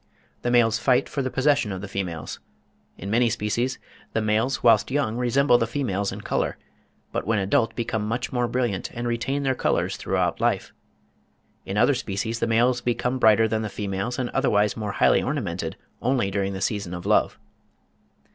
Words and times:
The 0.41 0.49
males 0.49 0.79
fight 0.79 1.07
for 1.07 1.21
the 1.21 1.29
possession 1.29 1.71
of 1.71 1.79
the 1.81 1.87
females. 1.87 2.39
In 2.97 3.11
many 3.11 3.29
species, 3.29 3.77
the 4.13 4.19
males 4.23 4.63
whilst 4.63 4.89
young 4.89 5.15
resemble 5.15 5.59
the 5.59 5.67
females 5.67 6.11
in 6.11 6.21
colour; 6.21 6.57
but 7.11 7.27
when 7.27 7.37
adult 7.37 7.75
become 7.75 8.07
much 8.07 8.33
more 8.33 8.47
brilliant, 8.47 8.89
and 8.95 9.07
retain 9.07 9.43
their 9.43 9.53
colours 9.53 9.97
throughout 9.97 10.41
life. 10.41 10.73
In 11.67 11.77
other 11.77 11.93
species 11.93 12.39
the 12.39 12.47
males 12.47 12.81
become 12.81 13.19
brighter 13.19 13.47
than 13.47 13.61
the 13.61 13.69
females 13.69 14.17
and 14.17 14.31
otherwise 14.31 14.75
more 14.75 14.93
highly 14.93 15.21
ornamented, 15.21 15.75
only 16.01 16.31
during 16.31 16.53
the 16.53 16.61
season 16.61 16.95
of 16.95 17.05
love. 17.05 17.37